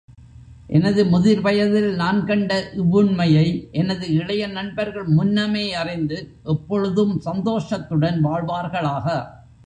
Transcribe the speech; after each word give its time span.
எனது 0.69 1.01
முதிர் 1.09 1.41
வயதில் 1.41 1.89
நான் 1.95 2.21
கண்ட 2.25 2.51
இவ்வுண்மையை 2.75 3.45
எனது 3.73 4.05
இளைய 4.13 4.47
நண்பர்கள் 4.49 5.07
முன்னமே 5.09 5.65
அறிந்து 5.73 6.17
எப்பொழுதும் 6.45 7.13
சந்தோஷத்துடன் 7.19 8.19
வாழ்வார்களாக! 8.23 9.05